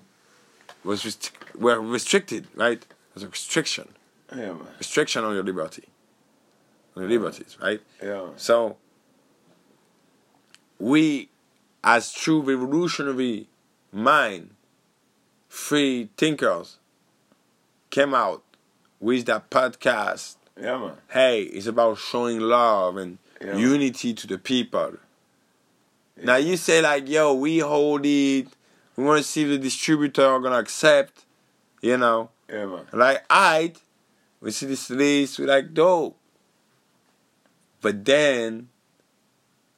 was 0.84 1.04
rest- 1.04 1.32
were 1.58 1.80
restricted, 1.80 2.46
right? 2.54 2.84
There's 3.14 3.24
a 3.24 3.28
restriction, 3.28 3.88
Yeah, 4.30 4.52
man. 4.52 4.66
restriction 4.78 5.24
on 5.24 5.34
your 5.34 5.42
liberty, 5.44 5.84
on 6.94 7.02
your 7.02 7.10
liberties, 7.10 7.56
right? 7.60 7.80
Yeah, 8.02 8.26
man. 8.26 8.32
So 8.36 8.76
we, 10.78 11.28
as 11.84 12.12
true 12.12 12.40
revolutionary 12.42 13.48
mind, 13.92 14.50
free 15.48 16.08
thinkers, 16.16 16.78
came 17.92 18.14
out 18.14 18.42
with 18.98 19.26
that 19.26 19.50
podcast 19.50 20.36
Yeah, 20.60 20.78
man. 20.78 20.92
hey, 21.12 21.42
it's 21.42 21.66
about 21.66 21.98
showing 21.98 22.40
love 22.40 22.96
and 22.96 23.18
Yeah. 23.40 23.56
unity 23.56 24.14
to 24.14 24.26
the 24.26 24.38
people. 24.38 24.94
Now 26.16 26.36
you 26.36 26.56
say 26.56 26.80
like, 26.80 27.08
yo, 27.08 27.34
we 27.34 27.58
hold 27.58 28.04
it. 28.06 28.46
We 28.96 29.04
want 29.04 29.18
to 29.18 29.24
see 29.24 29.42
if 29.42 29.48
the 29.48 29.58
distributor 29.58 30.24
are 30.24 30.40
gonna 30.40 30.58
accept. 30.58 31.24
You 31.80 31.96
know, 31.96 32.30
Yeah, 32.48 32.66
man. 32.66 32.86
like 32.92 33.24
I, 33.28 33.72
we 34.40 34.52
see 34.52 34.66
this 34.66 34.88
list. 34.90 35.38
We 35.38 35.46
like 35.46 35.74
dope. 35.74 36.16
But 37.80 38.04
then 38.04 38.68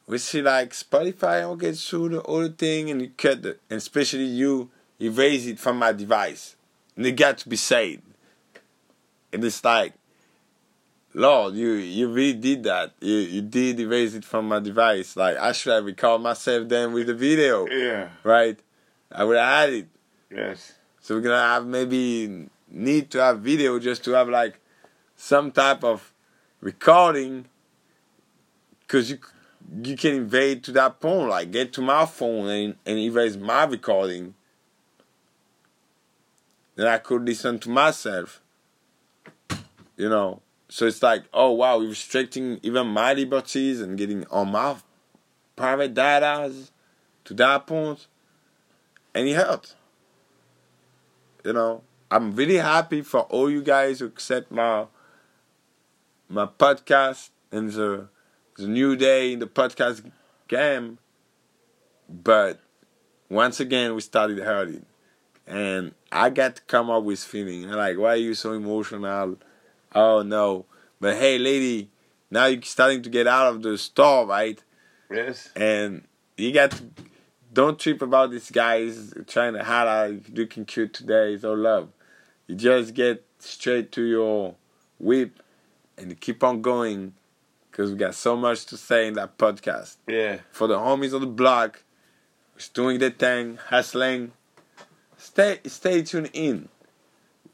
we 0.06 0.18
see 0.18 0.42
like 0.42 0.73
Spotify 0.73 1.40
don't 1.40 1.59
get 1.59 1.76
through 1.78 2.11
the 2.11 2.21
whole 2.21 2.49
thing 2.49 2.90
and 2.90 3.00
you 3.00 3.11
cut 3.16 3.42
the, 3.42 3.56
and 3.71 3.78
especially 3.78 4.25
you 4.26 4.71
erase 5.00 5.47
it 5.47 5.59
from 5.59 5.78
my 5.78 5.92
device. 5.92 6.56
And 6.96 7.04
it 7.06 7.12
got 7.12 7.38
to 7.38 7.48
be 7.48 7.56
saved. 7.56 8.02
And 9.32 9.42
it's 9.44 9.64
like, 9.64 9.94
Lord, 11.12 11.54
you 11.54 11.72
you 11.72 12.08
really 12.08 12.34
did 12.38 12.64
that. 12.64 12.92
You 13.00 13.14
you 13.16 13.42
did 13.42 13.78
erase 13.80 14.14
it 14.14 14.24
from 14.24 14.48
my 14.48 14.58
device. 14.60 15.16
Like 15.16 15.36
I 15.36 15.52
should 15.52 15.72
have 15.72 15.84
recorded 15.84 16.22
myself 16.22 16.68
then 16.68 16.92
with 16.92 17.06
the 17.06 17.14
video, 17.14 17.66
Yeah. 17.68 18.08
right? 18.24 18.58
I 19.12 19.24
would 19.24 19.36
have 19.36 19.48
had 19.60 19.72
it. 19.72 19.88
Yes. 20.30 20.72
So 21.00 21.14
we're 21.14 21.20
gonna 21.20 21.36
have 21.38 21.66
maybe 21.66 22.48
need 22.68 23.10
to 23.12 23.22
have 23.22 23.40
video 23.40 23.78
just 23.78 24.02
to 24.04 24.12
have 24.12 24.28
like 24.28 24.58
some 25.16 25.52
type 25.52 25.84
of 25.84 26.12
recording, 26.60 27.46
cause 28.88 29.10
you 29.10 29.18
you 29.82 29.96
can 29.96 30.14
invade 30.14 30.64
to 30.64 30.72
that 30.72 31.00
point, 31.00 31.28
like 31.28 31.50
get 31.52 31.72
to 31.74 31.80
my 31.82 32.06
phone 32.06 32.48
and 32.48 32.76
and 32.86 32.98
erase 32.98 33.36
my 33.36 33.64
recording. 33.64 34.34
Then 36.76 36.87
I 36.87 36.99
could 36.99 37.25
listen 37.25 37.59
to 37.61 37.71
myself. 37.71 38.40
You 39.97 40.09
know, 40.09 40.43
so 40.69 40.87
it's 40.87 41.02
like, 41.02 41.25
oh 41.33 41.52
wow, 41.52 41.78
we're 41.78 41.88
restricting 41.88 42.59
even 42.62 42.88
my 42.88 43.14
liberties 43.14 43.81
and 43.81 43.97
getting 43.97 44.26
on 44.26 44.50
my 44.50 44.76
private 45.54 45.95
data 45.95 46.52
to 47.25 47.35
that 47.35 47.66
point, 47.66 48.07
and 49.14 49.28
it 49.28 49.35
hurt 49.35 49.75
you 51.45 51.52
know? 51.52 51.83
I'm 52.11 52.35
really 52.35 52.57
happy 52.57 53.02
for 53.02 53.21
all 53.21 53.50
you 53.50 53.62
guys 53.62 54.00
who 54.00 54.07
accept 54.07 54.50
my 54.50 54.87
my 56.28 56.47
podcast 56.47 57.31
and 57.52 57.71
the 57.71 58.09
the 58.57 58.66
new 58.66 58.97
day 58.97 59.33
in 59.33 59.40
the 59.40 59.47
podcast 59.47 60.11
game 60.49 60.99
but 62.09 62.61
once 63.28 63.59
again 63.59 63.95
we 63.95 64.00
started 64.00 64.38
hurting 64.38 64.87
and 65.46 65.92
i 66.10 66.30
got 66.30 66.56
to 66.56 66.62
come 66.62 66.90
up 66.90 67.02
with 67.04 67.20
feeling. 67.20 67.64
I'm 67.70 67.76
like 67.76 67.98
why 67.98 68.10
are 68.10 68.16
you 68.16 68.34
so 68.34 68.52
emotional? 68.52 69.38
Oh 69.94 70.22
no. 70.22 70.64
But 71.00 71.16
hey 71.16 71.38
lady 71.38 71.90
now 72.30 72.46
you're 72.46 72.62
starting 72.62 73.02
to 73.02 73.10
get 73.10 73.26
out 73.26 73.54
of 73.54 73.62
the 73.62 73.76
store 73.78 74.26
right? 74.26 74.62
Yes. 75.10 75.50
and 75.54 76.02
you 76.36 76.52
got 76.52 76.72
to 76.72 76.82
don't 77.52 77.78
trip 77.78 78.02
about 78.02 78.30
these 78.32 78.50
guys 78.50 79.12
trying 79.28 79.52
to 79.52 79.62
holler 79.62 80.18
looking 80.32 80.64
cute 80.64 80.92
today 80.92 81.34
it's 81.34 81.44
all 81.44 81.56
love. 81.56 81.88
You 82.46 82.54
just 82.56 82.94
get 82.94 83.24
straight 83.38 83.92
to 83.92 84.02
your 84.02 84.54
whip 84.98 85.42
and 85.96 86.18
keep 86.20 86.42
on 86.42 86.62
going 86.62 87.14
because 87.70 87.90
we 87.90 87.96
got 87.96 88.14
so 88.14 88.36
much 88.36 88.66
to 88.66 88.76
say 88.76 89.06
in 89.06 89.14
that 89.14 89.36
podcast. 89.38 89.96
Yeah. 90.08 90.38
for 90.50 90.66
the 90.66 90.78
homies 90.78 91.14
on 91.14 91.20
the 91.20 91.26
block 91.26 91.82
who's 92.54 92.68
doing 92.68 92.98
their 92.98 93.10
thing 93.10 93.58
hustling 93.68 94.32
stay 95.25 95.59
stay 95.66 96.02
tuned 96.02 96.31
in 96.33 96.69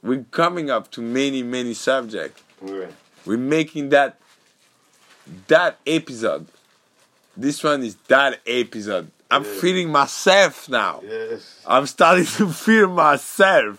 we're 0.03 0.25
coming 0.31 0.71
up 0.71 0.91
to 0.91 1.01
many 1.01 1.43
many 1.43 1.75
subjects 1.75 2.43
Yeah. 2.65 2.87
we're 3.27 3.37
making 3.57 3.91
that 3.91 4.19
that 5.47 5.79
episode. 5.87 6.47
This 7.37 7.63
one 7.63 7.83
is 7.85 7.95
that 8.09 8.41
episode. 8.47 9.11
I'm 9.31 9.45
Yeah. 9.45 9.61
feeling 9.61 9.89
myself 9.93 10.69
now. 10.69 11.01
Yes. 11.07 11.61
I'm 11.67 11.87
starting 11.87 12.27
to 12.39 12.49
feel 12.53 12.89
myself. 12.89 13.79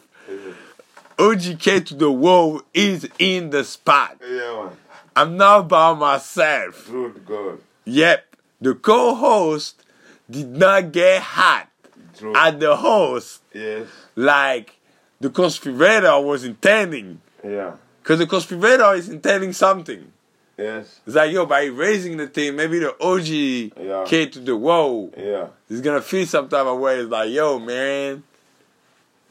OGK 1.17 1.86
to 1.88 1.95
the 1.95 2.12
world 2.12 2.63
is 2.74 3.07
in 3.19 3.50
the 3.50 3.63
spot. 3.65 4.17
Yeah, 4.21 4.63
man. 4.65 4.77
I'm 5.15 5.36
not 5.38 5.67
by 5.67 5.93
myself. 5.93 6.88
Good 6.89 7.25
God. 7.25 7.60
Yep, 7.86 8.36
the 8.62 8.75
co-host 8.75 9.83
did 10.29 10.48
not 10.51 10.91
get 10.93 11.21
hot 11.21 11.67
True. 12.21 12.33
at 12.35 12.59
the 12.59 12.75
host 12.77 13.41
yes. 13.53 13.87
like 14.15 14.77
the 15.19 15.29
conspirator 15.29 16.19
was 16.21 16.43
intending. 16.45 17.19
Yeah. 17.43 17.75
Because 18.01 18.19
the 18.19 18.25
conspirator 18.27 18.93
is 18.93 19.09
intending 19.09 19.53
something. 19.53 20.11
Yes. 20.57 20.99
It's 21.05 21.15
like, 21.15 21.31
yo, 21.31 21.45
by 21.45 21.65
raising 21.65 22.17
the 22.17 22.27
thing, 22.27 22.55
maybe 22.55 22.79
the 22.79 22.95
OG 23.03 23.73
Yeah. 23.83 24.03
kid 24.07 24.33
to 24.33 24.39
the 24.39 24.55
whoa 24.55 25.11
Yeah. 25.17 25.47
is 25.69 25.81
gonna 25.81 26.01
feel 26.01 26.25
some 26.25 26.47
type 26.49 26.65
of 26.65 26.79
way. 26.79 26.99
It's 26.99 27.11
like, 27.11 27.29
yo, 27.31 27.59
man, 27.59 28.23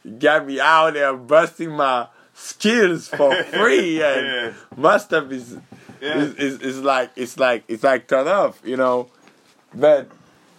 you 0.04 0.12
got 0.12 0.47
me 0.47 0.61
out 0.61 0.94
there 0.94 1.12
busting 1.14 1.70
my 1.70 2.06
skills 2.35 3.09
for 3.09 3.35
free, 3.52 4.02
and 4.02 4.26
Yeah. 4.26 4.52
my 4.76 4.99
stuff 4.99 5.30
is, 5.32 5.56
Yeah. 6.00 6.18
is, 6.18 6.35
is 6.37 6.61
is 6.61 6.80
like 6.82 7.11
it's 7.16 7.37
like 7.38 7.64
it's 7.68 7.82
like 7.85 8.06
turn 8.09 8.26
off, 8.28 8.61
you 8.64 8.76
know. 8.76 9.09
But 9.75 10.09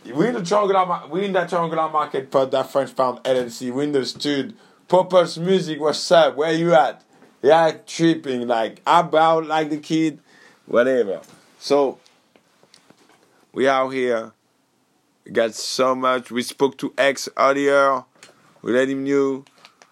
we 0.05 0.27
in 0.27 0.34
the 0.34 1.08
we 1.10 1.25
in 1.25 1.34
that 1.34 1.50
Triangular 1.50 1.89
Market 1.89 2.31
pod, 2.31 2.51
that 2.51 2.72
French 2.72 2.96
Pound 2.96 3.20
LNC, 3.24 3.72
we 3.72 3.86
the 3.88 4.05
studio. 4.05 4.53
Poppers 4.88 5.38
Music, 5.38 5.79
what's 5.79 6.12
up? 6.12 6.36
Where 6.36 6.51
you 6.51 6.74
at? 6.74 7.03
Yeah, 7.41 7.72
tripping 7.86 8.48
like 8.48 8.81
I 8.86 9.01
about 9.01 9.46
like 9.48 9.70
the 9.70 9.77
kid, 9.77 10.20
whatever. 10.65 11.22
So 11.60 12.00
we 13.53 13.67
out 13.67 13.89
here. 13.89 14.34
We 15.25 15.31
got 15.31 15.53
so 15.53 15.96
much. 15.96 16.31
We 16.31 16.41
spoke 16.41 16.77
to 16.79 16.93
X 16.98 17.29
earlier. 17.38 18.03
We 18.62 18.74
let 18.74 18.89
him 18.89 19.03
know 19.03 19.46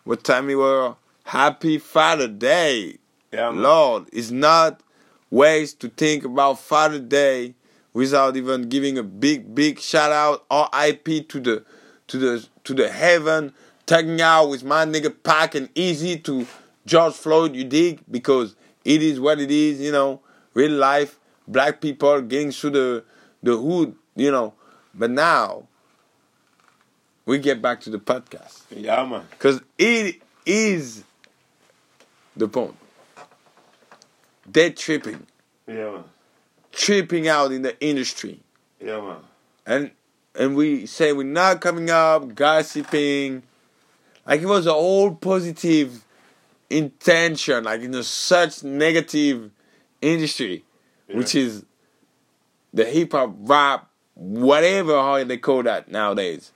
what 0.03 0.23
time 0.23 0.47
we 0.47 0.55
were. 0.55 0.95
Happy 1.23 1.77
Father 1.77 2.27
Day. 2.27 2.97
Yeah. 3.31 3.49
Lord, 3.49 4.07
it's 4.11 4.31
not 4.31 4.81
ways 5.29 5.73
to 5.75 5.89
think 5.89 6.25
about 6.25 6.59
Father 6.59 6.99
Day 6.99 7.53
without 7.93 8.35
even 8.35 8.69
giving 8.69 8.97
a 8.97 9.03
big, 9.03 9.53
big 9.53 9.79
shout 9.79 10.11
out 10.11 10.45
RIP 10.73 11.27
to 11.29 11.39
the 11.39 11.65
to 12.07 12.17
the 12.17 12.47
to 12.63 12.73
the 12.73 12.89
heaven, 12.89 13.53
tagging 13.85 14.21
out 14.21 14.49
with 14.49 14.63
my 14.63 14.85
nigga 14.85 15.13
Pac 15.23 15.55
and 15.55 15.73
Eazy 15.73 16.23
to 16.23 16.47
George 16.85 17.13
Floyd, 17.13 17.55
you 17.55 17.63
dig? 17.63 18.01
Because 18.09 18.55
it 18.85 19.01
is 19.01 19.19
what 19.19 19.39
it 19.39 19.51
is, 19.51 19.79
you 19.79 19.91
know, 19.91 20.21
real 20.53 20.71
life, 20.71 21.19
black 21.47 21.81
people 21.81 22.21
getting 22.21 22.51
through 22.51 22.71
the 22.71 23.03
the 23.43 23.57
hood, 23.57 23.95
you 24.15 24.31
know. 24.31 24.53
But 24.93 25.11
now 25.11 25.67
we 27.25 27.37
get 27.37 27.61
back 27.61 27.81
to 27.81 27.89
the 27.89 27.99
podcast. 27.99 28.63
Yeah, 28.75 29.05
man. 29.05 29.23
Because 29.29 29.61
it 29.77 30.21
is 30.45 31.03
the 32.35 32.47
point. 32.47 32.75
They're 34.47 34.71
tripping. 34.71 35.27
Yeah, 35.67 35.91
man. 35.91 36.03
Tripping 36.71 37.27
out 37.27 37.51
in 37.51 37.61
the 37.61 37.79
industry. 37.81 38.39
Yeah, 38.79 39.01
man. 39.01 39.17
And 39.65 39.91
and 40.35 40.55
we 40.55 40.85
say 40.85 41.13
we're 41.13 41.23
not 41.23 41.61
coming 41.61 41.89
up, 41.89 42.35
gossiping. 42.35 43.43
Like 44.25 44.41
it 44.41 44.45
was 44.45 44.67
all 44.67 45.15
positive 45.15 46.05
intention, 46.69 47.63
like 47.63 47.81
in 47.81 47.93
a 47.95 48.03
such 48.03 48.63
negative 48.63 49.51
industry, 50.01 50.63
which 51.11 51.35
is 51.35 51.65
the 52.73 52.85
hip 52.85 53.11
hop 53.11 53.33
rap, 53.39 53.89
whatever 54.15 54.93
how 54.93 55.23
they 55.23 55.37
call 55.37 55.63
that 55.63 55.89
nowadays. 55.89 56.51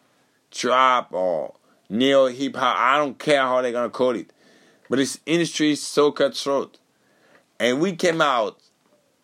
Trap 0.51 1.11
or 1.11 1.55
neo 1.89 2.27
hip 2.27 2.55
hop, 2.55 2.77
I 2.77 2.97
don't 2.97 3.17
care 3.17 3.41
how 3.41 3.61
they're 3.61 3.71
gonna 3.71 3.89
call 3.89 4.15
it. 4.15 4.31
But 4.89 4.97
this 4.97 5.19
industry 5.25 5.71
is 5.71 5.81
so 5.81 6.11
cutthroat. 6.11 6.77
And 7.59 7.79
we 7.81 7.95
came 7.95 8.21
out 8.21 8.59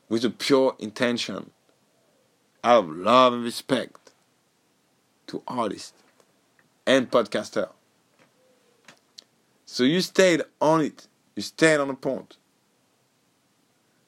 with 0.09 0.25
a 0.25 0.29
pure 0.29 0.75
intention 0.79 1.51
out 2.63 2.83
of 2.83 2.89
love 2.89 3.33
and 3.33 3.43
respect 3.43 4.11
to 5.27 5.41
artists 5.47 5.93
and 6.85 7.09
podcaster. 7.09 7.69
So 9.65 9.83
you 9.83 10.01
stayed 10.01 10.41
on 10.59 10.81
it. 10.81 11.07
You 11.35 11.43
stayed 11.43 11.79
on 11.79 11.89
the 11.89 11.93
point. 11.93 12.37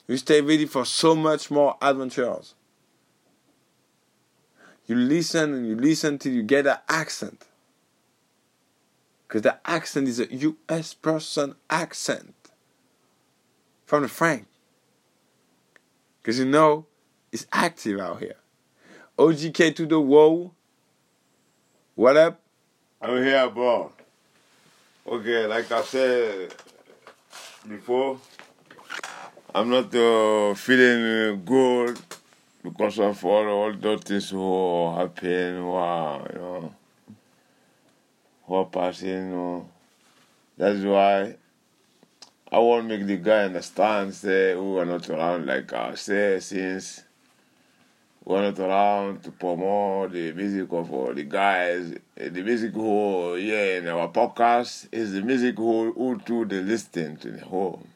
You 0.08 0.18
stay 0.18 0.42
ready 0.42 0.66
for 0.66 0.84
so 0.84 1.16
much 1.16 1.52
more 1.52 1.78
adventures. 1.82 2.56
You 4.88 4.96
listen 4.96 5.54
and 5.54 5.68
you 5.68 5.76
listen 5.76 6.18
till 6.18 6.34
you 6.34 6.44
get 6.44 6.64
that 6.64 6.84
accent. 6.90 7.46
Because 9.28 9.44
the 9.44 9.58
accent 9.64 10.10
is 10.10 10.20
a 10.20 10.34
US 10.36 10.94
person 10.94 11.56
accent 11.70 12.34
from 13.86 14.04
the 14.04 14.10
Frank. 14.10 14.48
Because 16.22 16.38
you 16.38 16.46
know 16.46 16.86
it's 17.32 17.48
active 17.52 18.00
out 18.00 18.20
here. 18.20 18.36
OGK 19.18 19.76
to 19.76 19.86
the 19.86 20.00
whoa. 20.00 20.54
What 21.96 22.18
up? 22.18 22.40
I'm 23.02 23.24
here, 23.24 23.50
bro. 23.50 23.92
Okay, 25.08 25.48
like 25.48 25.72
I 25.72 25.82
said 25.82 26.54
before, 27.68 28.20
I'm 29.54 29.70
not 29.70 29.94
uh, 29.96 30.54
feeling 30.54 31.44
good 31.44 32.00
because 32.64 33.00
of 33.00 33.26
all, 33.26 33.48
all 33.48 33.74
those 33.74 34.02
things 34.02 34.30
who 34.30 34.96
happen, 34.96 35.66
wow, 35.66 36.28
you 36.32 36.40
know, 36.40 36.76
who 38.46 38.54
are 38.54 38.66
passing, 38.66 39.10
you 39.10 39.36
know. 39.36 39.70
That's 40.58 40.84
why 40.84 41.36
I 42.52 42.60
want 42.60 42.90
to 42.90 42.98
make 42.98 43.08
the 43.08 43.18
guy 43.18 43.44
understand, 43.46 44.14
say, 44.14 44.56
we 44.56 44.80
are 44.80 44.86
not 44.86 45.10
around, 45.10 45.46
like 45.46 45.72
I 45.72 45.96
say, 45.96 46.40
since 46.42 47.02
we 48.26 48.36
are 48.36 48.42
not 48.42 48.60
around 48.60 49.24
to 49.24 49.32
promote 49.32 50.12
the 50.12 50.34
music 50.34 50.68
of 50.72 50.92
all 50.92 51.14
the 51.14 51.24
guys. 51.24 51.94
The 52.16 52.30
music 52.44 52.74
who, 52.74 53.36
yeah, 53.38 53.78
in 53.78 53.88
our 53.88 54.10
podcast 54.10 54.88
is 54.92 55.14
the 55.14 55.22
music 55.22 55.56
who, 55.58 55.94
who 55.94 56.20
do 56.26 56.46
the 56.46 56.62
listening 56.62 57.18
to 57.18 57.32
the 57.32 57.46
home. 57.46 57.88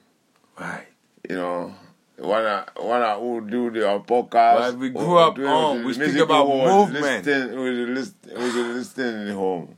Right. 0.57 0.87
You 1.29 1.35
know, 1.35 1.75
wanna 2.17 2.65
wanna 2.77 3.15
who 3.19 3.41
do 3.41 3.71
the 3.71 3.81
podcast. 4.07 4.77
We 4.77 4.89
grew 4.89 5.17
up 5.17 5.37
on- 5.37 5.83
we 5.83 5.93
speak 5.93 6.15
about 6.15 6.47
movement. 6.47 7.25
Listen, 7.25 7.59
we 7.59 7.69
the 7.75 7.91
list, 7.91 8.15
with 8.23 8.53
the 8.53 8.63
listening 8.73 9.21
in 9.21 9.27
the 9.27 9.33
home. 9.33 9.74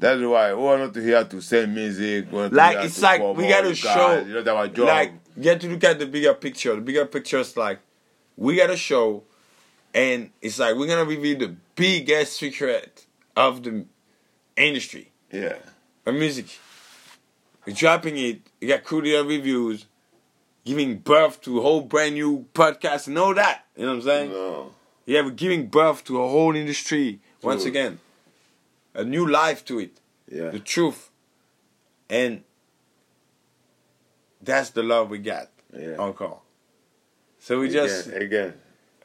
That's 0.00 0.22
why 0.22 0.54
we 0.54 0.66
are 0.66 0.78
not 0.78 0.96
here 0.96 1.22
to 1.24 1.42
sell 1.42 1.66
music. 1.66 2.32
Like 2.32 2.78
it's 2.86 3.02
like 3.02 3.20
we 3.36 3.46
gotta 3.46 3.74
show 3.74 4.16
guys. 4.16 4.26
You 4.26 4.42
know, 4.42 4.56
our 4.56 4.68
job. 4.68 4.86
like 4.86 5.12
you 5.36 5.50
have 5.50 5.58
to 5.58 5.68
look 5.68 5.84
at 5.84 5.98
the 5.98 6.06
bigger 6.06 6.32
picture. 6.32 6.74
The 6.74 6.80
bigger 6.80 7.04
picture 7.04 7.38
is 7.38 7.54
like 7.54 7.80
we 8.38 8.56
got 8.56 8.70
a 8.70 8.78
show 8.78 9.24
and 9.92 10.30
it's 10.40 10.58
like 10.58 10.74
we're 10.76 10.86
gonna 10.86 11.04
reveal 11.04 11.38
the 11.38 11.54
biggest 11.74 12.38
secret 12.38 13.04
of 13.36 13.62
the 13.62 13.84
industry 14.56 15.12
yeah, 15.30 15.56
of 16.06 16.14
music. 16.14 16.46
We're 17.66 17.74
dropping 17.74 18.16
it, 18.16 18.40
you 18.58 18.68
got 18.68 18.82
Crudia 18.82 19.26
reviews, 19.26 19.84
giving 20.64 20.96
birth 20.96 21.42
to 21.42 21.58
a 21.58 21.62
whole 21.62 21.82
brand 21.82 22.14
new 22.14 22.46
podcast 22.54 23.06
and 23.06 23.18
all 23.18 23.34
that. 23.34 23.66
You 23.76 23.82
know 23.82 23.88
what 23.90 23.96
I'm 23.96 24.02
saying? 24.02 24.30
no, 24.30 24.72
Yeah, 25.04 25.20
we're 25.20 25.30
giving 25.32 25.66
birth 25.66 26.04
to 26.04 26.22
a 26.22 26.26
whole 26.26 26.56
industry 26.56 27.20
once 27.42 27.62
True. 27.62 27.70
again. 27.70 27.98
A 28.94 29.04
new 29.04 29.26
life 29.26 29.64
to 29.66 29.78
it. 29.78 30.00
yeah, 30.30 30.50
The 30.50 30.58
truth. 30.58 31.10
And 32.08 32.42
that's 34.42 34.70
the 34.70 34.82
love 34.82 35.10
we 35.10 35.18
got. 35.18 35.48
yeah. 35.76 35.96
So 37.38 37.60
we 37.60 37.68
just 37.70 38.08
again, 38.08 38.22
again. 38.22 38.54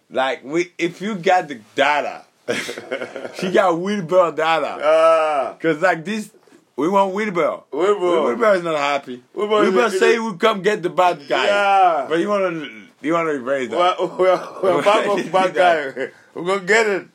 like 0.09 0.43
we 0.43 0.71
if 0.77 1.01
you 1.01 1.15
got 1.15 1.47
the 1.47 1.59
data, 1.75 2.25
she 3.39 3.51
got 3.51 3.79
Wilbur 3.79 4.31
data. 4.35 4.77
Ah, 4.83 5.55
Cause 5.61 5.81
like 5.81 6.03
this 6.03 6.31
we 6.75 6.89
want 6.89 7.13
Wilbur. 7.13 7.61
Wilbur. 7.71 8.21
Wilbur 8.23 8.53
is 8.55 8.63
not 8.63 8.75
happy. 8.77 9.23
Wilbur 9.33 9.61
Wilbur, 9.61 9.85
is- 9.85 9.99
say 9.99 10.13
he 10.13 10.19
would 10.19 10.39
come 10.39 10.61
get 10.61 10.81
the 10.83 10.89
bad 10.89 11.25
guy. 11.29 11.45
Yeah. 11.45 12.05
But 12.09 12.19
you 12.19 12.27
wanna 12.27 12.67
you 13.01 13.13
wanna 13.13 13.31
erase 13.31 13.69
that. 13.69 13.77
Well, 13.77 14.17
we're, 14.17 14.49
we're 14.63 14.81
back 14.83 15.31
bad 15.31 15.53
guy. 15.55 16.09
We're 16.33 16.43
gonna 16.43 16.65
get 16.65 16.87
it. 16.87 17.07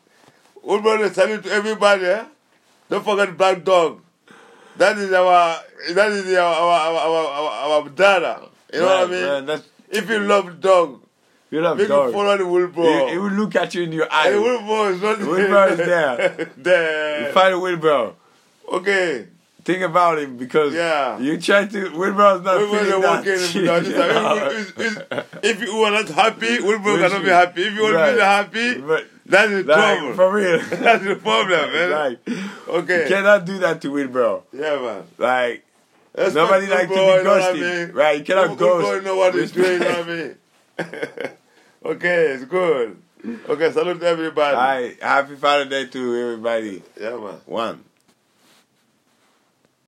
We're 0.63 0.81
gonna 0.81 1.13
send 1.13 1.33
it 1.33 1.43
to 1.45 1.51
everybody. 1.53 2.07
Eh? 2.07 2.25
Don't 2.91 3.05
forget 3.05 3.37
Black 3.37 3.65
Dog. 3.65 4.01
That 4.77 4.99
is 4.99 5.13
our 5.13 5.61
that 5.95 6.11
is 6.13 6.27
our 6.37 6.55
our 6.55 6.99
our, 6.99 7.27
our, 7.29 7.51
our 7.83 7.89
data. 7.89 8.49
You 8.73 8.81
know 8.81 8.87
what 8.87 8.97
I 9.09 9.11
mean? 9.11 9.23
man, 9.25 9.47
that's, 9.47 9.65
If 9.91 10.09
you 10.09 10.21
love 10.21 10.61
dog, 10.61 11.01
you 11.51 11.61
love 11.61 11.77
make 11.79 11.89
dog. 11.89 12.07
you 12.09 12.13
follow 12.13 12.37
the 12.37 12.45
He, 12.45 12.51
Wilbur. 12.51 13.09
he 13.11 13.19
will 13.19 13.31
look 13.33 13.57
at 13.57 13.75
you 13.75 13.83
in 13.83 13.93
your 13.93 14.05
And 14.05 14.13
eye. 14.13 14.31
the 14.31 14.41
Wilbur 14.41 14.91
is 14.95 15.03
not 15.03 15.19
Wilbur 15.19 15.67
is 15.73 15.77
there. 15.79 16.49
there. 16.57 17.33
Find 17.39 17.61
Wilbur. 17.61 18.13
Okay. 18.73 19.27
Think 19.65 19.83
about 19.83 20.19
it 20.19 20.39
because 20.39 20.73
Yeah. 20.73 21.19
you 21.19 21.39
try 21.41 21.67
to 21.67 21.91
Wilbur 21.91 22.37
is 22.37 22.43
not 22.43 22.59
Wilbur 22.59 22.79
feeling 22.85 23.01
that 23.03 23.25
shit, 23.25 23.55
you 23.55 23.63
know, 23.65 23.77
you 23.77 23.93
know? 23.93 24.47
it's- 24.47 24.73
it's- 24.79 25.27
If 25.43 25.61
you 25.63 25.73
are 25.83 25.91
not 25.91 26.09
happy, 26.09 26.61
Wilbur 26.61 26.97
cannot 26.99 27.23
be 27.25 27.29
happy. 27.29 27.63
If 27.67 27.75
you 27.75 27.83
want 27.83 27.97
to 28.07 28.15
be 28.15 28.21
happy, 28.21 28.69
But, 28.81 29.05
that's 29.31 29.51
the 29.51 29.63
like, 29.65 29.99
trouble. 29.99 30.15
for 30.15 30.33
real. 30.33 30.59
That's 30.71 31.05
the 31.05 31.17
problem, 31.17 31.73
man. 31.73 31.91
like, 31.91 32.19
Okay. 32.69 33.03
you 33.05 33.09
cannot 33.09 33.45
do 33.45 33.59
that 33.59 33.81
to 33.83 33.91
Wilbur. 33.91 34.41
Yeah, 34.53 34.77
man. 34.81 35.05
Like, 35.19 35.65
Respect 36.15 36.35
nobody 36.35 36.67
like 36.67 36.89
to 36.89 36.95
be 36.95 36.95
what 37.01 37.21
I 37.21 37.23
ghosted. 37.23 37.61
mean? 37.89 37.97
Right, 37.97 38.19
you 38.19 38.25
cannot 38.25 38.59
ghost. 38.59 39.05
know 39.05 39.17
what 39.17 39.35
he's 39.35 39.53
doing, 39.53 39.73
you 39.75 39.79
know 39.79 39.87
what 39.91 40.09
I 40.09 40.13
mean? 40.13 40.37
okay, 41.85 42.27
it's 42.35 42.45
good. 42.45 42.97
Okay, 43.49 43.71
salute 43.73 44.03
everybody. 44.03 44.57
Alright, 44.57 45.03
happy 45.03 45.37
Father's 45.37 45.69
Day 45.69 45.87
to 45.87 46.17
everybody. 46.21 46.83
Yeah, 47.01 47.17
man. 47.17 47.41
One. 47.47 47.85